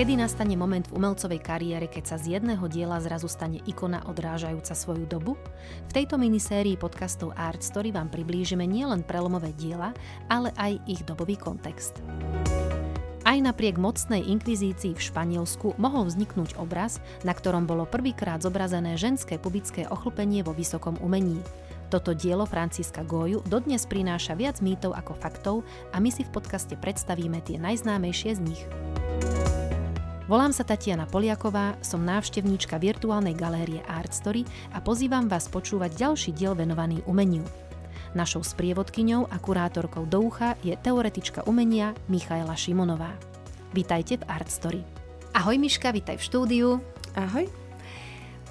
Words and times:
Kedy 0.00 0.16
nastane 0.16 0.56
moment 0.56 0.88
v 0.88 0.96
umelcovej 0.96 1.44
kariére, 1.44 1.84
keď 1.84 2.04
sa 2.08 2.16
z 2.16 2.40
jedného 2.40 2.64
diela 2.72 2.96
zrazu 3.04 3.28
stane 3.28 3.60
ikona 3.68 4.00
odrážajúca 4.08 4.72
svoju 4.72 5.04
dobu? 5.04 5.36
V 5.36 5.92
tejto 5.92 6.16
minisérii 6.16 6.80
podcastov 6.80 7.36
Art 7.36 7.60
Story 7.60 7.92
vám 7.92 8.08
priblížime 8.08 8.64
nielen 8.64 9.04
prelomové 9.04 9.52
diela, 9.60 9.92
ale 10.32 10.56
aj 10.56 10.80
ich 10.88 11.04
dobový 11.04 11.36
kontext. 11.36 12.00
Aj 13.28 13.36
napriek 13.36 13.76
mocnej 13.76 14.24
inkvizícii 14.24 14.96
v 14.96 15.04
Španielsku 15.04 15.76
mohol 15.76 16.08
vzniknúť 16.08 16.56
obraz, 16.56 17.04
na 17.20 17.36
ktorom 17.36 17.68
bolo 17.68 17.84
prvýkrát 17.84 18.40
zobrazené 18.40 18.96
ženské 18.96 19.36
pubické 19.36 19.84
ochlpenie 19.84 20.40
vo 20.40 20.56
vysokom 20.56 20.96
umení. 21.04 21.44
Toto 21.92 22.16
dielo 22.16 22.48
Franciska 22.48 23.04
Goju 23.04 23.44
dodnes 23.44 23.84
prináša 23.84 24.32
viac 24.32 24.64
mýtov 24.64 24.96
ako 24.96 25.12
faktov 25.12 25.60
a 25.92 26.00
my 26.00 26.08
si 26.08 26.24
v 26.24 26.32
podcaste 26.32 26.72
predstavíme 26.80 27.44
tie 27.44 27.60
najznámejšie 27.60 28.40
z 28.40 28.42
nich. 28.48 28.64
Volám 30.30 30.54
sa 30.54 30.62
Tatiana 30.62 31.10
Poliaková, 31.10 31.74
som 31.82 32.06
návštevníčka 32.06 32.78
virtuálnej 32.78 33.34
galérie 33.34 33.82
Art 33.90 34.14
Story 34.14 34.46
a 34.70 34.78
pozývam 34.78 35.26
vás 35.26 35.50
počúvať 35.50 35.90
ďalší 35.98 36.30
diel 36.38 36.54
venovaný 36.54 37.02
umeniu. 37.10 37.42
Našou 38.14 38.46
sprievodkyňou 38.46 39.26
a 39.26 39.36
kurátorkou 39.42 40.06
do 40.06 40.30
ucha 40.30 40.54
je 40.62 40.70
teoretička 40.78 41.42
umenia 41.50 41.98
Michaela 42.06 42.54
Šimonová. 42.54 43.10
Vítajte 43.74 44.22
v 44.22 44.30
Art 44.30 44.46
Story. 44.46 44.86
Ahoj 45.34 45.58
Miška, 45.58 45.90
vítaj 45.90 46.14
v 46.14 46.22
štúdiu. 46.22 46.68
Ahoj. 47.18 47.50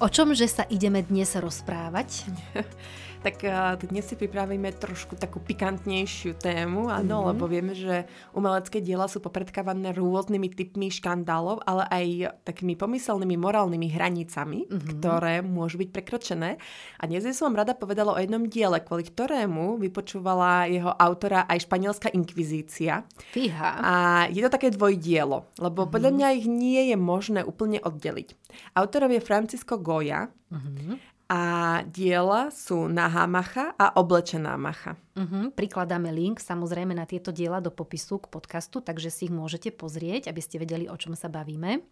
O 0.04 0.08
čomže 0.12 0.52
sa 0.52 0.68
ideme 0.68 1.00
dnes 1.00 1.32
rozprávať? 1.32 2.28
tak 3.20 3.44
dnes 3.84 4.08
si 4.08 4.16
pripravíme 4.16 4.72
trošku 4.80 5.12
takú 5.12 5.44
pikantnejšiu 5.44 6.40
tému, 6.40 6.88
áno, 6.88 7.20
mm-hmm. 7.20 7.28
lebo 7.36 7.44
vieme, 7.44 7.76
že 7.76 8.08
umelecké 8.32 8.80
diela 8.80 9.04
sú 9.12 9.20
popredkávané 9.20 9.92
rôznymi 9.92 10.48
typmi 10.56 10.88
škandálov, 10.88 11.60
ale 11.68 11.84
aj 11.92 12.06
takými 12.48 12.80
pomyselnými 12.80 13.36
morálnymi 13.36 13.88
hranicami, 13.92 14.64
mm-hmm. 14.64 14.88
ktoré 14.96 15.44
môžu 15.44 15.84
byť 15.84 15.88
prekročené. 15.92 16.56
A 16.96 17.02
dnes 17.04 17.28
som 17.36 17.52
vám 17.52 17.60
rada 17.60 17.76
povedala 17.76 18.16
o 18.16 18.20
jednom 18.20 18.48
diele, 18.48 18.80
kvôli 18.80 19.04
ktorému 19.04 19.76
vypočúvala 19.76 20.64
jeho 20.72 20.88
autora 20.96 21.44
aj 21.44 21.68
španielská 21.68 22.08
inkvizícia. 22.16 23.04
Fíha. 23.36 23.70
A 23.84 23.94
je 24.32 24.40
to 24.40 24.48
také 24.48 24.72
dvojdielo, 24.72 25.44
lebo 25.60 25.84
mm-hmm. 25.84 25.92
podľa 25.92 26.10
mňa 26.16 26.28
ich 26.40 26.48
nie 26.48 26.88
je 26.88 26.96
možné 26.96 27.44
úplne 27.44 27.84
oddeliť. 27.84 28.32
Autorom 28.80 29.12
je 29.12 29.20
Francisco 29.20 29.76
Goya, 29.76 30.32
mm-hmm 30.48 31.09
a 31.30 31.42
diela 31.86 32.50
sú 32.50 32.90
nahá 32.90 33.30
macha 33.30 33.70
a 33.78 33.94
oblečená 33.94 34.58
macha. 34.58 34.98
Uh-huh. 35.14 35.54
Prikladáme 35.54 36.10
link 36.10 36.42
samozrejme 36.42 36.90
na 36.90 37.06
tieto 37.06 37.30
diela 37.30 37.62
do 37.62 37.70
popisu 37.70 38.18
k 38.18 38.34
podcastu, 38.34 38.82
takže 38.82 39.14
si 39.14 39.30
ich 39.30 39.34
môžete 39.34 39.70
pozrieť, 39.70 40.26
aby 40.26 40.42
ste 40.42 40.58
vedeli, 40.58 40.90
o 40.90 40.98
čom 40.98 41.14
sa 41.14 41.30
bavíme. 41.30 41.86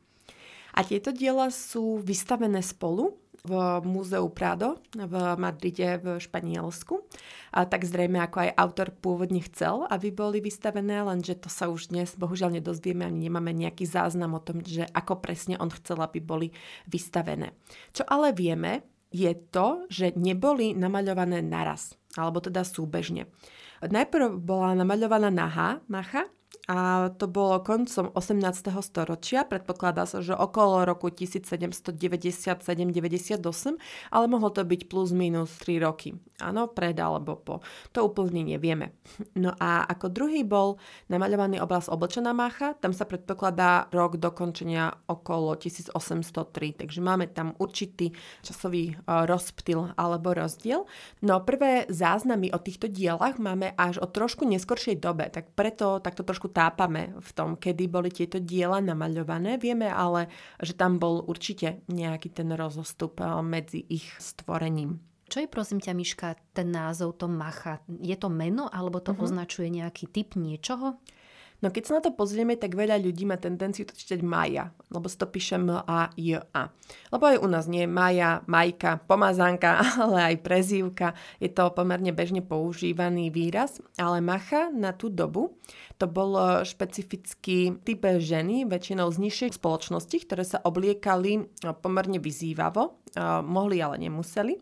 A 0.75 0.83
tieto 0.83 1.15
diela 1.15 1.55
sú 1.55 2.03
vystavené 2.03 2.67
spolu 2.67 3.15
v 3.47 3.55
Múzeu 3.87 4.27
Prado 4.27 4.83
v 4.91 5.15
Madride 5.39 6.03
v 6.03 6.07
Španielsku. 6.19 7.07
A 7.55 7.63
tak 7.63 7.87
zrejme 7.87 8.19
ako 8.19 8.43
aj 8.43 8.51
autor 8.59 8.89
pôvodne 8.91 9.39
chcel, 9.47 9.87
aby 9.87 10.11
boli 10.11 10.43
vystavené, 10.43 10.99
lenže 11.07 11.39
to 11.39 11.49
sa 11.49 11.71
už 11.71 11.95
dnes 11.95 12.11
bohužiaľ 12.19 12.59
nedozvieme 12.59 13.07
ani 13.07 13.31
nemáme 13.31 13.55
nejaký 13.55 13.87
záznam 13.87 14.35
o 14.35 14.43
tom, 14.43 14.67
že 14.67 14.85
ako 14.91 15.23
presne 15.23 15.55
on 15.63 15.71
chcel, 15.71 16.03
aby 16.03 16.19
boli 16.19 16.51
vystavené. 16.91 17.55
Čo 17.95 18.03
ale 18.05 18.35
vieme, 18.35 18.98
je 19.09 19.33
to, 19.53 19.89
že 19.89 20.17
neboli 20.17 20.77
namaľované 20.77 21.41
naraz, 21.45 21.97
alebo 22.17 22.45
teda 22.45 22.65
súbežne. 22.65 23.29
Najprv 23.79 24.43
bola 24.43 24.75
namaľovaná 24.75 25.31
nahá 25.31 25.81
macha, 25.87 26.27
a 26.69 27.09
to 27.17 27.33
bolo 27.33 27.65
koncom 27.65 28.13
18. 28.13 28.69
storočia, 28.85 29.49
predpokladá 29.49 30.05
sa, 30.05 30.21
že 30.21 30.37
okolo 30.37 30.85
roku 30.85 31.09
1797-98, 31.09 32.61
ale 34.13 34.25
mohlo 34.29 34.53
to 34.53 34.69
byť 34.69 34.85
plus 34.85 35.17
minus 35.17 35.49
3 35.65 35.81
roky. 35.81 36.13
Áno, 36.45 36.69
pred 36.69 36.93
alebo 37.01 37.41
po. 37.41 37.65
To 37.97 38.13
úplne 38.13 38.45
nevieme. 38.45 38.93
No 39.33 39.57
a 39.57 39.89
ako 39.89 40.13
druhý 40.13 40.45
bol 40.45 40.77
namaľovaný 41.09 41.59
obraz 41.65 41.89
Oblečená 41.89 42.37
mácha, 42.37 42.77
tam 42.77 42.93
sa 42.93 43.09
predpokladá 43.09 43.89
rok 43.89 44.21
dokončenia 44.21 44.93
okolo 45.09 45.57
1803, 45.57 46.85
takže 46.85 47.01
máme 47.01 47.33
tam 47.33 47.57
určitý 47.57 48.13
časový 48.45 48.93
rozptyl 49.09 49.97
alebo 49.97 50.37
rozdiel. 50.37 50.85
No 51.25 51.41
prvé 51.43 51.89
záznamy 51.89 52.53
o 52.53 52.61
týchto 52.61 52.93
dielach 52.93 53.41
máme 53.41 53.73
až 53.75 54.05
o 54.05 54.07
trošku 54.07 54.45
neskoršej 54.45 55.01
dobe, 55.01 55.33
tak 55.33 55.57
preto 55.57 55.97
takto 56.05 56.29
trošku 56.29 56.38
tápame 56.47 57.19
v 57.19 57.31
tom, 57.35 57.59
kedy 57.59 57.91
boli 57.91 58.15
tieto 58.15 58.39
diela 58.39 58.79
namaľované. 58.79 59.59
Vieme 59.59 59.91
ale, 59.91 60.31
že 60.63 60.79
tam 60.79 61.03
bol 61.03 61.27
určite 61.27 61.83
nejaký 61.91 62.31
ten 62.31 62.55
rozostup 62.55 63.19
eh, 63.19 63.43
medzi 63.43 63.83
ich 63.91 64.07
stvorením. 64.23 65.03
Čo 65.29 65.45
je 65.45 65.49
prosím 65.51 65.83
ťa, 65.83 65.93
Miška, 65.93 66.29
ten 66.57 66.73
názov, 66.73 67.21
to 67.21 67.29
macha? 67.29 67.85
Je 68.01 68.17
to 68.17 68.33
meno, 68.33 68.65
alebo 68.73 68.97
to 68.97 69.13
uh-huh. 69.13 69.29
označuje 69.29 69.69
nejaký 69.69 70.09
typ 70.09 70.41
niečoho? 70.41 70.97
No 71.59 71.75
keď 71.75 71.83
sa 71.83 71.97
na 71.99 72.03
to 72.07 72.15
pozrieme, 72.15 72.55
tak 72.55 72.79
veľa 72.79 73.03
ľudí 73.03 73.27
má 73.27 73.35
tendenciu 73.35 73.83
to 73.83 73.91
čítať 73.91 74.23
Maja, 74.23 74.71
lebo 74.95 75.11
si 75.11 75.19
to 75.19 75.27
píše 75.27 75.59
M-A-J-A. 75.59 76.63
Lebo 77.11 77.25
aj 77.27 77.43
u 77.43 77.49
nás 77.51 77.67
nie 77.67 77.83
je 77.83 77.91
Maja, 77.91 78.47
Majka, 78.47 79.03
pomazánka, 79.11 79.83
ale 80.07 80.35
aj 80.35 80.37
prezývka. 80.47 81.19
Je 81.43 81.51
to 81.51 81.75
pomerne 81.75 82.15
bežne 82.15 82.47
používaný 82.47 83.35
výraz, 83.35 83.83
ale 83.99 84.23
Macha 84.23 84.71
na 84.71 84.95
tú 84.95 85.11
dobu 85.11 85.59
to 85.99 86.07
bol 86.07 86.63
špecifický 86.63 87.83
typ 87.83 88.07
ženy, 88.07 88.63
väčšinou 88.63 89.11
z 89.11 89.19
nižších 89.19 89.59
spoločností, 89.59 90.23
ktoré 90.23 90.47
sa 90.47 90.63
obliekali 90.63 91.51
pomerne 91.83 92.23
vyzývavo, 92.23 93.03
mohli 93.43 93.83
ale 93.83 93.99
nemuseli. 93.99 94.55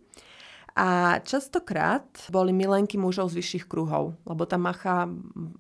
A 0.77 1.17
častokrát 1.25 2.05
boli 2.29 2.53
milenky 2.53 3.01
mužov 3.01 3.33
z 3.33 3.41
vyšších 3.41 3.65
kruhov, 3.65 4.13
lebo 4.29 4.45
tá 4.45 4.61
macha 4.61 5.09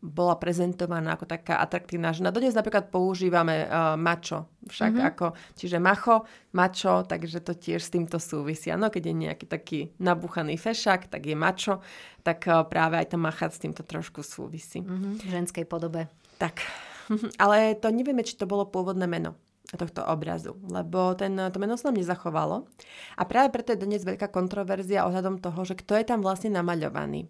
bola 0.04 0.36
prezentovaná 0.36 1.16
ako 1.16 1.24
taká 1.24 1.56
atraktívna 1.56 2.12
žena. 2.12 2.28
Dodnes 2.28 2.52
napríklad 2.52 2.92
používame 2.92 3.64
uh, 3.64 3.96
mačo, 3.96 4.44
však 4.68 4.92
mm-hmm. 4.92 5.08
ako, 5.16 5.26
čiže 5.56 5.80
macho, 5.80 6.28
mačo, 6.52 7.00
takže 7.08 7.40
to 7.40 7.56
tiež 7.56 7.80
s 7.80 7.88
týmto 7.88 8.20
súvisia. 8.20 8.76
No 8.76 8.92
keď 8.92 9.08
je 9.08 9.14
nejaký 9.16 9.46
taký 9.48 9.88
nabuchaný 9.96 10.60
fešak, 10.60 11.08
tak 11.08 11.24
je 11.24 11.32
mačo, 11.32 11.80
tak 12.20 12.44
uh, 12.44 12.68
práve 12.68 13.00
aj 13.00 13.16
tá 13.16 13.16
macha 13.16 13.48
s 13.48 13.56
týmto 13.56 13.88
trošku 13.88 14.20
súvisí. 14.20 14.84
Mm-hmm. 14.84 15.12
V 15.24 15.32
ženskej 15.32 15.64
podobe. 15.64 16.12
Tak, 16.36 16.60
ale 17.42 17.72
to 17.80 17.88
nevieme, 17.88 18.20
či 18.20 18.36
to 18.36 18.44
bolo 18.44 18.68
pôvodné 18.68 19.08
meno 19.08 19.32
tohto 19.74 20.06
obrazu, 20.06 20.54
lebo 20.70 21.18
ten, 21.18 21.34
to 21.50 21.58
meno 21.58 21.74
sa 21.74 21.90
nám 21.90 21.98
nezachovalo 21.98 22.70
a 23.18 23.22
práve 23.26 23.50
preto 23.50 23.74
je 23.74 23.82
dnes 23.82 24.06
veľká 24.06 24.30
kontroverzia 24.30 25.02
ohľadom 25.10 25.42
toho, 25.42 25.66
že 25.66 25.74
kto 25.74 25.98
je 25.98 26.06
tam 26.06 26.22
vlastne 26.22 26.54
namaľovaný. 26.54 27.26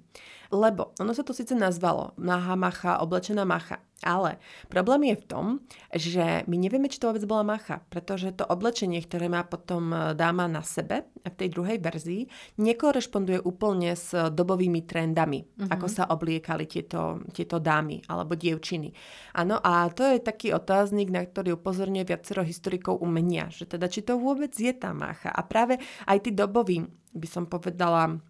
Lebo 0.53 0.93
ono 1.01 1.17
sa 1.17 1.25
to 1.25 1.33
síce 1.33 1.57
nazvalo 1.57 2.13
Naha 2.21 2.55
Macha, 2.55 3.01
oblečená 3.01 3.49
Macha, 3.49 3.81
ale 4.05 4.37
problém 4.69 5.09
je 5.09 5.17
v 5.17 5.25
tom, 5.25 5.47
že 5.89 6.45
my 6.45 6.57
nevieme, 6.61 6.93
či 6.93 7.01
to 7.01 7.09
vôbec 7.09 7.25
bola 7.25 7.41
Macha, 7.41 7.81
pretože 7.89 8.29
to 8.37 8.45
oblečenie, 8.45 9.01
ktoré 9.01 9.33
má 9.33 9.41
potom 9.41 9.89
e, 9.89 10.13
dáma 10.13 10.45
na 10.45 10.61
sebe 10.61 11.09
v 11.25 11.33
tej 11.33 11.49
druhej 11.57 11.81
verzii, 11.81 12.29
nekorešponduje 12.61 13.41
úplne 13.41 13.97
s 13.97 14.13
dobovými 14.13 14.85
trendami, 14.85 15.41
uh-huh. 15.41 15.73
ako 15.73 15.87
sa 15.89 16.13
obliekali 16.13 16.69
tieto, 16.69 17.25
tieto 17.33 17.57
dámy 17.57 18.05
alebo 18.13 18.37
dievčiny. 18.37 18.93
Áno, 19.41 19.57
a 19.65 19.89
to 19.89 20.05
je 20.05 20.21
taký 20.21 20.53
otáznik, 20.53 21.09
na 21.09 21.25
ktorý 21.25 21.57
upozorňuje 21.57 22.05
viacero 22.05 22.45
historikov 22.45 23.01
umenia, 23.01 23.49
že 23.49 23.65
teda 23.65 23.89
či 23.89 24.05
to 24.05 24.21
vôbec 24.21 24.53
je 24.53 24.77
tá 24.77 24.93
Macha. 24.93 25.33
A 25.33 25.41
práve 25.41 25.81
aj 26.05 26.21
tí 26.21 26.37
doboví, 26.37 26.85
by 27.17 27.29
som 27.33 27.49
povedala, 27.49 28.21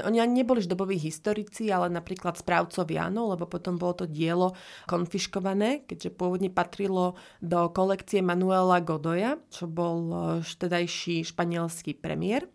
oni 0.00 0.18
ani 0.24 0.40
neboli 0.40 0.64
doboví 0.64 0.96
historici, 0.96 1.68
ale 1.68 1.92
napríklad 1.92 2.40
správcovia, 2.40 3.12
áno, 3.12 3.36
lebo 3.36 3.44
potom 3.44 3.76
bolo 3.76 4.04
to 4.04 4.06
dielo 4.08 4.56
konfiškované, 4.88 5.84
keďže 5.84 6.16
pôvodne 6.16 6.48
patrilo 6.48 7.20
do 7.44 7.68
kolekcie 7.68 8.24
Manuela 8.24 8.80
Godoya, 8.80 9.36
čo 9.52 9.68
bol 9.68 9.98
eh, 10.08 10.20
vtedajší 10.40 11.28
španielský 11.28 11.98
premiér 11.98 12.48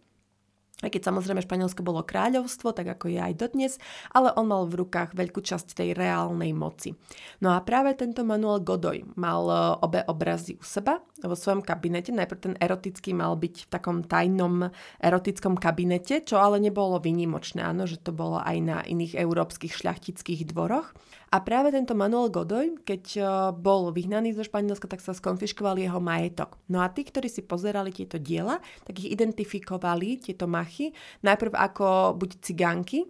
aj 0.85 0.93
keď 0.93 1.09
samozrejme 1.09 1.41
Španielsko 1.41 1.81
bolo 1.81 2.05
kráľovstvo, 2.05 2.69
tak 2.69 2.85
ako 2.85 3.09
je 3.09 3.17
aj 3.17 3.33
dodnes, 3.33 3.73
ale 4.13 4.29
on 4.37 4.45
mal 4.45 4.69
v 4.69 4.85
rukách 4.85 5.17
veľkú 5.17 5.41
časť 5.41 5.73
tej 5.73 5.89
reálnej 5.97 6.53
moci. 6.53 6.93
No 7.41 7.57
a 7.57 7.65
práve 7.65 7.97
tento 7.97 8.21
Manuel 8.21 8.61
Godoy 8.61 9.01
mal 9.17 9.41
e, 9.49 9.57
obe 9.81 10.05
obrazy 10.05 10.53
u 10.53 10.61
seba 10.61 11.01
vo 11.23 11.33
svojom 11.33 11.65
kabinete. 11.65 12.13
Najprv 12.13 12.39
ten 12.39 12.55
erotický 12.61 13.17
mal 13.17 13.33
byť 13.33 13.55
v 13.65 13.69
takom 13.71 14.05
tajnom 14.05 14.69
erotickom 15.01 15.57
kabinete, 15.57 16.21
čo 16.21 16.37
ale 16.37 16.61
nebolo 16.61 17.01
vynimočné, 17.01 17.65
áno, 17.65 17.89
že 17.89 17.97
to 17.97 18.13
bolo 18.13 18.37
aj 18.37 18.57
na 18.61 18.77
iných 18.85 19.17
európskych 19.17 19.73
šľachtických 19.73 20.53
dvoroch. 20.53 20.93
A 21.27 21.43
práve 21.43 21.75
tento 21.75 21.91
Manuel 21.91 22.31
Godoy, 22.31 22.79
keď 22.87 23.03
e, 23.19 23.21
bol 23.51 23.91
vyhnaný 23.91 24.31
zo 24.31 24.47
Španielska, 24.47 24.87
tak 24.87 25.03
sa 25.03 25.11
skonfiškoval 25.11 25.75
jeho 25.75 25.99
majetok. 25.99 26.55
No 26.71 26.79
a 26.79 26.87
tí, 26.87 27.03
ktorí 27.03 27.27
si 27.27 27.43
pozerali 27.43 27.91
tieto 27.91 28.15
diela, 28.15 28.63
tak 28.87 29.03
ich 29.03 29.11
identifikovali, 29.11 30.23
tieto 30.23 30.47
machy, 30.47 30.95
najprv 31.27 31.51
ako 31.51 32.15
buď 32.15 32.29
cigánky, 32.39 33.03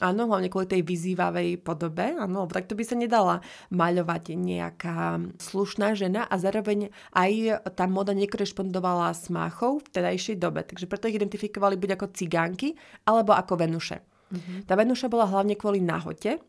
Áno, 0.00 0.24
hlavne 0.32 0.48
kvôli 0.48 0.64
tej 0.64 0.82
vyzývavej 0.82 1.60
podobe. 1.60 2.16
Áno, 2.16 2.48
tak 2.48 2.66
to 2.66 2.74
by 2.74 2.84
sa 2.88 2.96
nedala 2.96 3.44
maľovať 3.68 4.32
nejaká 4.32 5.20
slušná 5.36 5.92
žena 5.92 6.24
a 6.24 6.40
zároveň 6.40 6.88
aj 7.12 7.62
tá 7.76 7.84
moda 7.84 8.16
nekorešpondovala 8.16 9.12
s 9.12 9.28
máchou 9.28 9.84
v 9.84 9.88
tedajšej 9.92 10.40
dobe. 10.40 10.64
Takže 10.64 10.88
preto 10.88 11.06
ich 11.12 11.20
identifikovali 11.20 11.76
buď 11.76 12.00
ako 12.00 12.16
cigánky, 12.16 12.72
alebo 13.04 13.36
ako 13.36 13.60
Venuše. 13.60 14.00
Mm-hmm. 14.00 14.58
Tá 14.64 14.72
Venuša 14.78 15.12
bola 15.12 15.28
hlavne 15.28 15.58
kvôli 15.60 15.84
nahote, 15.84 16.40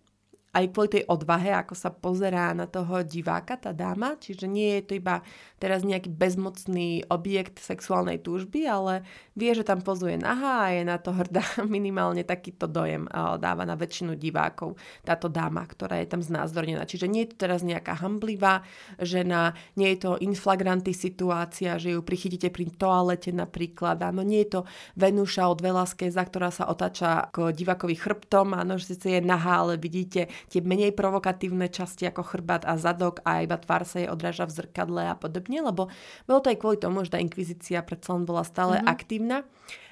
aj 0.51 0.65
kvôli 0.75 0.99
tej 0.99 1.03
odvahe, 1.07 1.55
ako 1.55 1.73
sa 1.79 1.95
pozerá 1.95 2.51
na 2.51 2.67
toho 2.67 2.99
diváka, 3.07 3.55
tá 3.55 3.71
dáma. 3.71 4.19
Čiže 4.19 4.51
nie 4.51 4.79
je 4.79 4.83
to 4.83 4.93
iba 4.99 5.23
teraz 5.63 5.87
nejaký 5.87 6.11
bezmocný 6.11 7.07
objekt 7.07 7.63
sexuálnej 7.63 8.19
túžby, 8.19 8.67
ale 8.67 9.07
vie, 9.31 9.55
že 9.55 9.63
tam 9.63 9.79
pozuje 9.79 10.19
naha 10.19 10.67
a 10.67 10.71
je 10.75 10.83
na 10.83 10.99
to 10.99 11.15
hrdá. 11.15 11.43
Minimálne 11.63 12.27
takýto 12.27 12.67
dojem 12.67 13.07
dáva 13.39 13.63
na 13.63 13.79
väčšinu 13.79 14.19
divákov 14.19 14.75
táto 15.07 15.31
dáma, 15.31 15.63
ktorá 15.63 16.03
je 16.03 16.11
tam 16.11 16.19
znázornená. 16.19 16.83
Čiže 16.83 17.07
nie 17.07 17.23
je 17.23 17.31
to 17.31 17.47
teraz 17.47 17.63
nejaká 17.63 18.03
hamblivá 18.03 18.67
žena, 18.99 19.55
nie 19.79 19.95
je 19.95 20.03
to 20.03 20.11
inflagranty 20.19 20.91
situácia, 20.91 21.79
že 21.79 21.95
ju 21.95 22.03
prichytíte 22.03 22.51
pri 22.51 22.67
toalete 22.75 23.31
napríklad. 23.31 24.03
Áno, 24.03 24.19
nie 24.19 24.43
je 24.43 24.59
to 24.59 24.61
Venúša 24.99 25.47
od 25.47 25.63
Velasqueza, 25.63 26.27
ktorá 26.27 26.51
sa 26.51 26.67
otáča 26.67 27.31
ako 27.31 27.55
divákovi 27.55 27.95
chrbtom, 27.95 28.51
áno, 28.51 28.75
že 28.75 28.99
je 28.99 29.23
nahá, 29.23 29.63
ale 29.63 29.79
vidíte 29.79 30.27
tie 30.47 30.63
menej 30.63 30.95
provokatívne 30.95 31.67
časti 31.67 32.07
ako 32.07 32.23
chrbát 32.23 32.63
a 32.65 32.79
zadok 32.79 33.19
a 33.27 33.43
iba 33.43 33.59
tvár 33.59 33.83
sa 33.83 34.01
jej 34.01 34.09
odráža 34.09 34.47
v 34.47 34.63
zrkadle 34.63 35.03
a 35.11 35.15
podobne, 35.19 35.61
lebo 35.61 35.91
bolo 36.25 36.39
to 36.39 36.49
aj 36.49 36.57
kvôli 36.57 36.77
tomu, 36.79 37.03
že 37.05 37.13
tá 37.13 37.19
inkvizícia 37.19 37.83
predsa 37.83 38.15
len 38.15 38.25
bola 38.25 38.41
stále 38.47 38.79
mm-hmm. 38.79 38.89
aktívna 38.89 39.37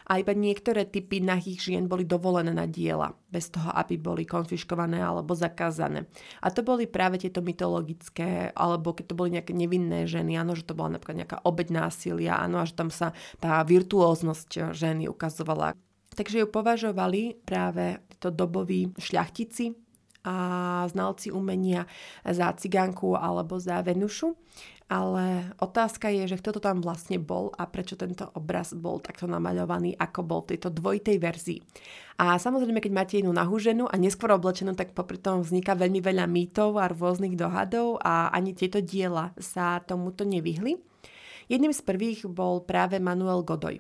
a 0.10 0.18
iba 0.18 0.34
niektoré 0.34 0.90
typy 0.90 1.22
nahých 1.22 1.70
žien 1.70 1.86
boli 1.86 2.02
dovolené 2.02 2.50
na 2.50 2.66
diela, 2.66 3.14
bez 3.30 3.54
toho, 3.54 3.70
aby 3.70 4.02
boli 4.02 4.26
konfiškované 4.26 4.98
alebo 4.98 5.38
zakázané. 5.38 6.10
A 6.42 6.50
to 6.50 6.66
boli 6.66 6.90
práve 6.90 7.22
tieto 7.22 7.46
mytologické, 7.46 8.50
alebo 8.58 8.98
keď 8.98 9.14
to 9.14 9.18
boli 9.18 9.38
nejaké 9.38 9.54
nevinné 9.54 10.10
ženy, 10.10 10.34
áno, 10.34 10.58
že 10.58 10.66
to 10.66 10.74
bola 10.74 10.98
napríklad 10.98 11.22
nejaká 11.22 11.38
obeď 11.46 11.68
násilia, 11.70 12.42
áno, 12.42 12.58
a 12.58 12.66
že 12.66 12.74
tam 12.74 12.90
sa 12.90 13.14
tá 13.38 13.62
virtuóznosť 13.62 14.74
ženy 14.74 15.06
ukazovala. 15.06 15.78
Takže 16.10 16.42
ju 16.42 16.48
považovali 16.50 17.38
práve 17.46 18.02
títo 18.10 18.34
doboví 18.34 18.90
šľachtici 18.98 19.78
a 20.24 20.36
znalci 20.92 21.32
umenia 21.32 21.88
za 22.26 22.52
cigánku 22.54 23.16
alebo 23.16 23.60
za 23.60 23.80
Venušu. 23.84 24.36
Ale 24.90 25.54
otázka 25.62 26.10
je, 26.10 26.26
že 26.26 26.42
kto 26.42 26.58
to 26.58 26.62
tam 26.66 26.82
vlastne 26.82 27.22
bol 27.22 27.54
a 27.54 27.70
prečo 27.70 27.94
tento 27.94 28.26
obraz 28.34 28.74
bol 28.74 28.98
takto 28.98 29.30
namaľovaný, 29.30 29.94
ako 29.94 30.26
bol 30.26 30.42
v 30.42 30.58
tejto 30.58 30.74
dvojitej 30.74 31.18
verzii. 31.22 31.62
A 32.18 32.42
samozrejme, 32.42 32.82
keď 32.82 32.92
máte 32.98 33.16
inú 33.22 33.30
nahú 33.30 33.62
ženu 33.62 33.86
a 33.86 33.94
neskôr 34.02 34.34
oblečenú, 34.34 34.74
tak 34.74 34.98
popri 34.98 35.22
tom 35.22 35.46
vzniká 35.46 35.78
veľmi 35.78 36.02
veľa 36.02 36.26
mýtov 36.26 36.82
a 36.82 36.90
rôznych 36.90 37.38
dohadov 37.38 38.02
a 38.02 38.34
ani 38.34 38.58
tieto 38.58 38.82
diela 38.82 39.30
sa 39.38 39.78
tomuto 39.86 40.26
nevyhli. 40.26 40.82
Jedným 41.54 41.70
z 41.70 41.86
prvých 41.86 42.26
bol 42.26 42.66
práve 42.66 42.98
Manuel 42.98 43.46
Godoy, 43.46 43.78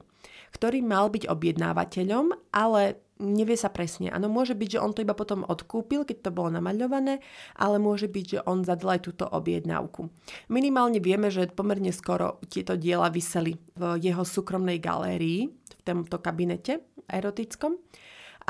ktorý 0.54 0.86
mal 0.86 1.10
byť 1.10 1.26
objednávateľom, 1.26 2.54
ale 2.54 3.02
nevie 3.20 3.60
sa 3.60 3.68
presne. 3.68 4.10
Áno, 4.10 4.32
môže 4.32 4.56
byť, 4.56 4.80
že 4.80 4.82
on 4.82 4.96
to 4.96 5.04
iba 5.04 5.14
potom 5.14 5.44
odkúpil, 5.44 6.08
keď 6.08 6.32
to 6.32 6.32
bolo 6.32 6.50
namaľované, 6.56 7.20
ale 7.60 7.78
môže 7.78 8.08
byť, 8.08 8.26
že 8.26 8.40
on 8.48 8.64
zadal 8.64 8.98
aj 8.98 9.12
túto 9.12 9.28
objednávku. 9.28 10.08
Minimálne 10.48 11.04
vieme, 11.04 11.28
že 11.28 11.52
pomerne 11.52 11.92
skoro 11.92 12.40
tieto 12.48 12.80
diela 12.80 13.12
vyseli 13.12 13.60
v 13.76 14.00
jeho 14.00 14.24
súkromnej 14.24 14.80
galérii, 14.80 15.52
v 15.52 15.82
tomto 15.84 16.18
kabinete 16.24 16.88
erotickom. 17.12 17.76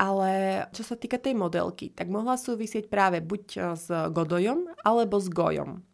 Ale 0.00 0.64
čo 0.72 0.80
sa 0.80 0.96
týka 0.96 1.20
tej 1.20 1.36
modelky, 1.36 1.92
tak 1.92 2.08
mohla 2.08 2.40
súvisieť 2.40 2.88
práve 2.88 3.20
buď 3.20 3.76
s 3.76 3.86
Godojom, 3.90 4.72
alebo 4.80 5.20
s 5.20 5.28
Gojom. 5.28 5.84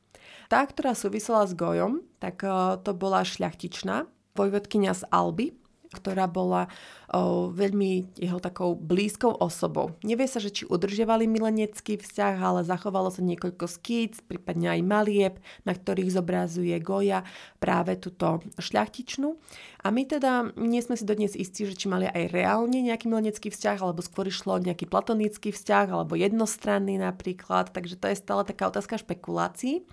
Tá, 0.47 0.63
ktorá 0.63 0.95
súvisela 0.95 1.43
s 1.43 1.59
Gojom, 1.59 2.07
tak 2.23 2.47
eh, 2.47 2.79
to 2.87 2.95
bola 2.95 3.27
šľachtičná, 3.27 4.07
vojvodkynia 4.39 4.95
z 4.95 5.03
Alby, 5.11 5.59
ktorá 5.93 6.27
bola 6.27 6.67
o, 7.11 7.51
veľmi 7.53 8.19
jeho 8.19 8.43
takou 8.43 8.75
blízkou 8.75 9.31
osobou. 9.39 9.95
Nevie 10.03 10.27
sa, 10.27 10.43
že 10.43 10.51
či 10.51 10.63
udržiavali 10.67 11.31
milenecký 11.31 11.99
vzťah, 12.01 12.35
ale 12.41 12.67
zachovalo 12.67 13.13
sa 13.13 13.23
niekoľko 13.23 13.67
skýc, 13.71 14.25
prípadne 14.27 14.75
aj 14.75 14.81
malieb, 14.83 15.35
na 15.63 15.77
ktorých 15.77 16.15
zobrazuje 16.15 16.75
Goja 16.83 17.23
práve 17.63 17.95
túto 18.01 18.43
šľachtičnú. 18.59 19.39
A 19.87 19.95
my 19.95 20.03
teda 20.03 20.51
nie 20.59 20.83
sme 20.83 20.99
si 20.99 21.07
dodnes 21.07 21.39
istí, 21.39 21.63
že 21.63 21.79
či 21.79 21.87
mali 21.87 22.11
aj 22.11 22.35
reálne 22.35 22.83
nejaký 22.83 23.07
milenecký 23.07 23.55
vzťah, 23.55 23.79
alebo 23.79 24.03
skôr 24.03 24.27
išlo 24.27 24.59
nejaký 24.59 24.91
platonický 24.91 25.55
vzťah, 25.55 25.87
alebo 25.95 26.19
jednostranný 26.19 26.99
napríklad. 26.99 27.71
Takže 27.71 27.95
to 27.95 28.11
je 28.11 28.19
stále 28.19 28.43
taká 28.43 28.67
otázka 28.67 28.99
špekulácií. 28.99 29.87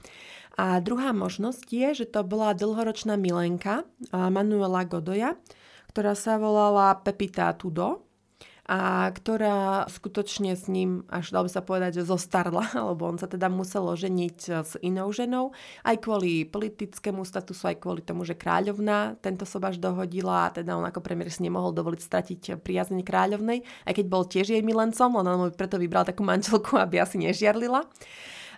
A 0.53 0.77
druhá 0.81 1.17
možnosť 1.17 1.65
je, 1.65 1.87
že 2.03 2.05
to 2.05 2.21
bola 2.21 2.53
dlhoročná 2.53 3.17
milenka 3.17 3.89
Manuela 4.13 4.85
Godoja, 4.85 5.33
ktorá 5.93 6.17
sa 6.17 6.41
volala 6.41 6.97
Pepita 7.05 7.53
Tudo 7.53 8.01
a 8.63 9.11
ktorá 9.11 9.85
skutočne 9.91 10.55
s 10.55 10.71
ním, 10.71 11.03
až 11.11 11.35
dalo 11.35 11.45
by 11.45 11.51
sa 11.51 11.61
povedať, 11.61 12.01
že 12.01 12.09
zostarla, 12.09 12.65
lebo 12.89 13.05
on 13.05 13.21
sa 13.21 13.29
teda 13.29 13.45
musel 13.51 13.85
oženiť 13.85 14.37
s 14.65 14.73
inou 14.81 15.13
ženou, 15.13 15.53
aj 15.85 16.01
kvôli 16.01 16.49
politickému 16.49 17.21
statusu, 17.27 17.69
aj 17.69 17.77
kvôli 17.77 18.01
tomu, 18.01 18.25
že 18.25 18.33
kráľovna 18.33 19.19
tento 19.21 19.45
sobaž 19.45 19.77
dohodila 19.77 20.49
a 20.49 20.53
teda 20.55 20.73
on 20.73 20.87
ako 20.87 21.03
premiér 21.03 21.29
si 21.29 21.45
nemohol 21.45 21.75
dovoliť 21.75 22.01
stratiť 22.01 22.41
priazeň 22.63 23.05
kráľovnej, 23.05 23.61
aj 23.85 23.93
keď 23.93 24.05
bol 24.09 24.25
tiež 24.25 24.55
jej 24.55 24.63
milencom, 24.65 25.13
on 25.13 25.53
preto 25.53 25.77
vybral 25.77 26.07
takú 26.07 26.25
manželku, 26.25 26.79
aby 26.83 27.03
asi 27.03 27.21
nežiarlila 27.21 27.85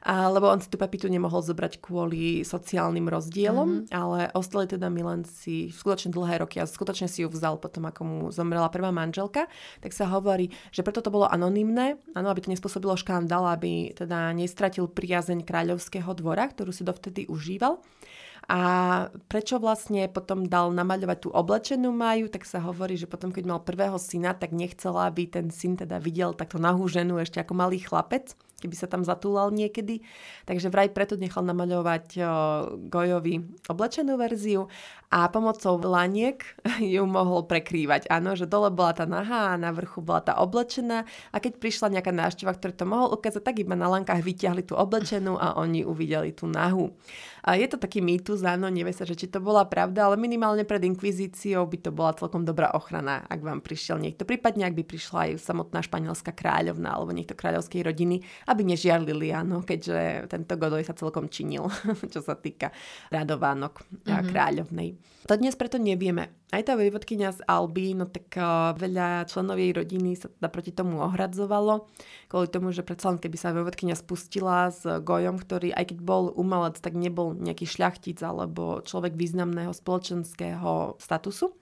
a, 0.05 0.29
lebo 0.29 0.45
on 0.45 0.61
si 0.61 0.69
tú 0.69 0.77
papitu 0.77 1.09
nemohol 1.09 1.41
zobrať 1.41 1.81
kvôli 1.81 2.45
sociálnym 2.45 3.09
rozdielom, 3.09 3.89
mm-hmm. 3.89 3.89
ale 3.89 4.29
ostali 4.37 4.69
teda 4.69 4.85
milenci 4.93 5.73
skutočne 5.73 6.13
dlhé 6.13 6.45
roky 6.45 6.61
a 6.61 6.69
skutočne 6.69 7.09
si 7.09 7.25
ju 7.25 7.29
vzal 7.33 7.57
potom, 7.57 7.89
ako 7.89 8.01
mu 8.05 8.19
zomrela 8.29 8.69
prvá 8.69 8.93
manželka, 8.93 9.49
tak 9.81 9.97
sa 9.97 10.05
hovorí, 10.13 10.53
že 10.69 10.85
preto 10.85 11.01
to 11.01 11.09
bolo 11.09 11.25
anonymné, 11.25 11.97
áno, 12.13 12.29
aby 12.29 12.45
to 12.45 12.53
nespôsobilo 12.53 12.93
škandál, 12.93 13.49
aby 13.49 13.97
teda 13.97 14.29
nestratil 14.37 14.85
priazeň 14.85 15.41
kráľovského 15.41 16.13
dvora, 16.13 16.53
ktorú 16.53 16.69
si 16.69 16.85
dovtedy 16.85 17.25
užíval. 17.25 17.81
A 18.45 18.61
prečo 19.25 19.57
vlastne 19.57 20.05
potom 20.05 20.45
dal 20.45 20.69
namaľovať 20.69 21.17
tú 21.17 21.29
oblečenú 21.33 21.89
Maju, 21.89 22.29
tak 22.29 22.45
sa 22.45 22.61
hovorí, 22.61 22.93
že 22.93 23.09
potom, 23.09 23.33
keď 23.33 23.41
mal 23.41 23.65
prvého 23.65 23.97
syna, 23.97 24.37
tak 24.37 24.53
nechcela, 24.53 25.09
aby 25.09 25.25
ten 25.25 25.49
syn 25.49 25.81
teda 25.81 25.97
videl 25.97 26.37
takto 26.37 26.61
nahú 26.61 26.85
ženu 26.85 27.17
ešte 27.17 27.41
ako 27.41 27.57
malý 27.57 27.81
chlapec 27.81 28.37
keby 28.59 28.75
sa 28.75 28.87
tam 28.87 29.03
zatúlal 29.03 29.51
niekedy. 29.51 30.01
Takže 30.47 30.71
vraj 30.71 30.89
preto 30.95 31.19
nechal 31.19 31.43
namaľovať 31.43 32.17
Gojovi 32.87 33.43
oblečenú 33.67 34.15
verziu 34.15 34.71
a 35.13 35.29
pomocou 35.29 35.77
laniek 35.79 36.43
ju 36.95 37.03
mohol 37.05 37.45
prekrývať. 37.45 38.09
Áno, 38.09 38.33
že 38.33 38.49
dole 38.49 38.73
bola 38.73 38.91
tá 38.91 39.05
nahá 39.07 39.53
a 39.53 39.59
na 39.59 39.69
vrchu 39.71 40.01
bola 40.01 40.19
tá 40.19 40.33
oblečená 40.41 41.07
a 41.31 41.37
keď 41.37 41.61
prišla 41.61 41.93
nejaká 41.99 42.11
návšteva, 42.11 42.55
ktorá 42.57 42.73
to 42.73 42.85
mohol 42.89 43.13
ukázať, 43.13 43.41
tak 43.43 43.55
iba 43.61 43.77
na 43.77 43.87
lankách 43.87 44.19
vyťahli 44.19 44.65
tú 44.65 44.73
oblečenú 44.75 45.37
a 45.39 45.55
oni 45.55 45.85
uvideli 45.85 46.33
tú 46.33 46.49
nahu. 46.49 46.91
A 47.45 47.61
je 47.61 47.69
to 47.69 47.77
taký 47.77 48.01
mýtus, 48.01 48.41
áno, 48.41 48.73
nevie 48.73 48.89
sa, 48.89 49.05
že 49.05 49.13
či 49.13 49.29
to 49.29 49.37
bola 49.37 49.69
pravda, 49.69 50.09
ale 50.09 50.17
minimálne 50.17 50.65
pred 50.65 50.81
inkvizíciou 50.81 51.61
by 51.69 51.77
to 51.77 51.93
bola 51.93 52.17
celkom 52.17 52.41
dobrá 52.41 52.73
ochrana, 52.73 53.21
ak 53.29 53.37
vám 53.37 53.61
prišiel 53.61 54.01
niekto. 54.01 54.25
Prípadne, 54.25 54.65
ak 54.65 54.73
by 54.73 54.81
prišla 54.81 55.19
aj 55.29 55.45
samotná 55.45 55.85
španielská 55.85 56.33
kráľovna 56.33 56.97
alebo 56.97 57.13
niekto 57.13 57.37
kráľovskej 57.37 57.85
rodiny, 57.85 58.25
aby 58.45 58.61
nežiarlili, 58.65 59.33
áno, 59.33 59.65
keďže 59.65 60.29
tento 60.29 60.53
Godoj 60.57 60.85
sa 60.85 60.93
celkom 60.93 61.29
činil, 61.29 61.69
čo 62.13 62.21
sa 62.21 62.37
týka 62.37 62.69
radovánok 63.09 63.73
mm-hmm. 63.81 64.25
kráľovnej. 64.29 64.89
To 65.25 65.33
dnes 65.33 65.57
preto 65.57 65.81
nevieme. 65.81 66.29
Aj 66.53 66.61
tá 66.61 66.77
vojvodkynia 66.77 67.33
z 67.33 67.41
Alby, 67.49 67.97
no 67.97 68.05
tak 68.05 68.29
uh, 68.37 68.77
veľa 68.77 69.25
členov 69.25 69.57
jej 69.57 69.73
rodiny 69.73 70.13
sa 70.13 70.29
teda 70.29 70.47
proti 70.53 70.69
tomu 70.69 71.01
ohradzovalo, 71.01 71.89
kvôli 72.29 72.47
tomu, 72.47 72.69
že 72.69 72.85
predsa 72.85 73.09
len 73.09 73.17
keby 73.17 73.33
sa 73.33 73.49
vojvodkynia 73.57 73.97
spustila 73.97 74.69
s 74.69 74.85
Gojom, 74.85 75.41
ktorý 75.41 75.73
aj 75.73 75.91
keď 75.91 75.97
bol 76.05 76.29
umelec, 76.37 76.77
tak 76.77 76.93
nebol 76.93 77.33
nejaký 77.33 77.65
šľachtic 77.65 78.21
alebo 78.21 78.85
človek 78.85 79.17
významného 79.17 79.73
spoločenského 79.73 81.01
statusu. 81.01 81.57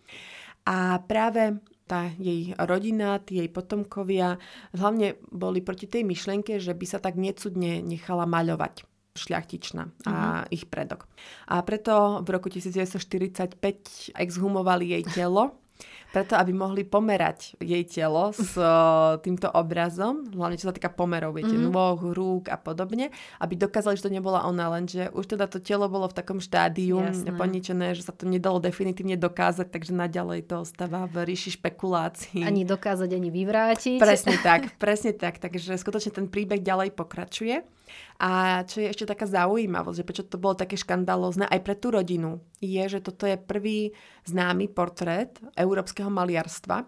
A 0.68 1.00
práve 1.04 1.60
tá 1.88 2.12
jej 2.16 2.56
rodina, 2.56 3.20
tí 3.20 3.44
jej 3.44 3.50
potomkovia 3.52 4.40
hlavne 4.72 5.20
boli 5.32 5.60
proti 5.60 5.88
tej 5.88 6.08
myšlienke, 6.08 6.60
že 6.60 6.72
by 6.72 6.86
sa 6.88 7.00
tak 7.04 7.20
necudne 7.20 7.84
nechala 7.84 8.24
maľovať 8.24 8.88
šľachtičná 9.14 10.10
a 10.10 10.14
uh-huh. 10.14 10.50
ich 10.50 10.66
predok. 10.66 11.06
A 11.46 11.62
preto 11.62 12.26
v 12.26 12.30
roku 12.34 12.50
1945 12.50 14.18
exhumovali 14.18 14.98
jej 14.98 15.04
telo 15.06 15.63
Preto, 16.14 16.38
aby 16.38 16.54
mohli 16.54 16.86
pomerať 16.86 17.58
jej 17.58 17.82
telo 17.90 18.30
s 18.30 18.54
týmto 19.26 19.50
obrazom, 19.50 20.30
hlavne 20.30 20.62
čo 20.62 20.70
sa 20.70 20.76
týka 20.76 20.94
pomerov, 20.94 21.34
viete, 21.34 21.58
mm-hmm. 21.58 21.74
nôh, 21.74 22.00
rúk 22.14 22.54
a 22.54 22.58
podobne, 22.62 23.10
aby 23.42 23.58
dokázali, 23.58 23.98
že 23.98 24.06
to 24.06 24.14
nebola 24.14 24.46
ona, 24.46 24.70
lenže 24.70 25.10
už 25.10 25.34
teda 25.34 25.50
to 25.50 25.58
telo 25.58 25.90
bolo 25.90 26.06
v 26.06 26.14
takom 26.14 26.38
štádiu 26.38 27.02
poničené, 27.34 27.98
že 27.98 28.06
sa 28.06 28.14
to 28.14 28.30
nedalo 28.30 28.62
definitívne 28.62 29.18
dokázať, 29.18 29.74
takže 29.74 29.92
naďalej 29.98 30.46
to 30.46 30.62
ostáva 30.62 31.10
v 31.10 31.34
ríši 31.34 31.58
špekulácií. 31.58 32.46
Ani 32.46 32.62
dokázať, 32.62 33.10
ani 33.10 33.30
vyvrátiť. 33.34 33.98
Presne 33.98 34.38
tak, 34.38 34.62
presne 34.84 35.12
tak. 35.18 35.42
Takže 35.42 35.76
skutočne 35.82 36.14
ten 36.14 36.26
príbeh 36.30 36.62
ďalej 36.62 36.94
pokračuje. 36.94 37.66
A 38.24 38.64
čo 38.64 38.80
je 38.80 38.88
ešte 38.88 39.10
taká 39.10 39.28
zaujímavosť, 39.28 39.98
že 40.00 40.08
prečo 40.08 40.24
to 40.24 40.40
bolo 40.40 40.56
také 40.56 40.80
škandalózne 40.80 41.50
aj 41.50 41.60
pre 41.60 41.76
tú 41.76 41.92
rodinu, 41.92 42.40
je, 42.64 42.84
že 42.88 43.04
toto 43.04 43.28
je 43.28 43.36
prvý 43.36 43.92
známy 44.24 44.72
portrét 44.72 45.42
európskeho 45.60 46.08
maliarstva, 46.08 46.88